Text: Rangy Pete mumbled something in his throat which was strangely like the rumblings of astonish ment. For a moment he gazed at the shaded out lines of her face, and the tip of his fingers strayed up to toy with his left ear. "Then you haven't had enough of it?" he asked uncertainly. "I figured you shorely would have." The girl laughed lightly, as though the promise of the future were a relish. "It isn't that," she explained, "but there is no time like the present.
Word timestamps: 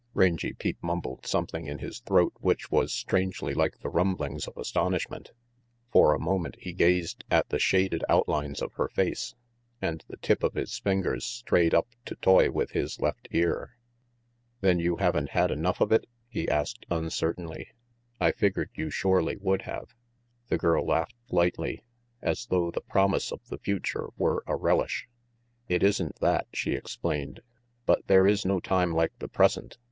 Rangy 0.15 0.53
Pete 0.53 0.79
mumbled 0.81 1.27
something 1.27 1.67
in 1.67 1.77
his 1.77 1.99
throat 1.99 2.33
which 2.39 2.71
was 2.71 2.91
strangely 2.91 3.53
like 3.53 3.77
the 3.81 3.89
rumblings 3.89 4.47
of 4.47 4.57
astonish 4.57 5.07
ment. 5.11 5.29
For 5.91 6.15
a 6.15 6.19
moment 6.19 6.55
he 6.57 6.73
gazed 6.73 7.23
at 7.29 7.49
the 7.49 7.59
shaded 7.59 8.03
out 8.09 8.27
lines 8.27 8.63
of 8.63 8.73
her 8.77 8.87
face, 8.87 9.35
and 9.79 10.03
the 10.07 10.17
tip 10.17 10.41
of 10.41 10.55
his 10.55 10.75
fingers 10.79 11.23
strayed 11.23 11.75
up 11.75 11.87
to 12.05 12.15
toy 12.15 12.49
with 12.49 12.71
his 12.71 12.99
left 12.99 13.27
ear. 13.29 13.77
"Then 14.61 14.79
you 14.79 14.95
haven't 14.97 15.29
had 15.29 15.51
enough 15.51 15.79
of 15.79 15.91
it?" 15.91 16.09
he 16.27 16.49
asked 16.49 16.83
uncertainly. 16.89 17.67
"I 18.19 18.31
figured 18.31 18.71
you 18.73 18.89
shorely 18.89 19.37
would 19.37 19.61
have." 19.69 19.93
The 20.47 20.57
girl 20.57 20.83
laughed 20.83 21.13
lightly, 21.29 21.83
as 22.23 22.47
though 22.47 22.71
the 22.71 22.81
promise 22.81 23.31
of 23.31 23.47
the 23.49 23.59
future 23.59 24.07
were 24.17 24.43
a 24.47 24.55
relish. 24.55 25.07
"It 25.67 25.83
isn't 25.83 26.15
that," 26.21 26.47
she 26.53 26.71
explained, 26.71 27.41
"but 27.85 28.07
there 28.07 28.25
is 28.25 28.47
no 28.47 28.59
time 28.59 28.95
like 28.95 29.13
the 29.19 29.27
present. 29.29 29.77